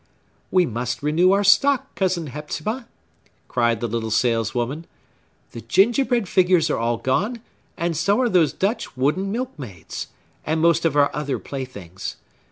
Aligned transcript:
"We 0.49 0.65
must 0.65 1.03
renew 1.03 1.31
our 1.31 1.43
stock, 1.43 1.93
Cousin 1.93 2.25
Hepzibah!" 2.25 2.87
cried 3.47 3.81
the 3.81 3.87
little 3.87 4.09
saleswoman. 4.09 4.87
"The 5.51 5.61
gingerbread 5.61 6.27
figures 6.27 6.71
are 6.71 6.79
all 6.79 6.97
gone, 6.97 7.39
and 7.77 7.95
so 7.95 8.19
are 8.19 8.27
those 8.29 8.51
Dutch 8.51 8.97
wooden 8.97 9.31
milkmaids, 9.31 10.07
and 10.43 10.59
most 10.59 10.85
of 10.85 10.95
our 10.95 11.15
other 11.15 11.37
playthings. 11.37 12.15